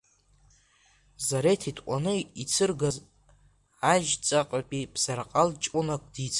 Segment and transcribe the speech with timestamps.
[1.25, 2.95] Зареҭ итҟәаны ицыргаз,
[3.91, 6.29] Ажьҵакьатәи Бзаркал ҷкәынак дицын.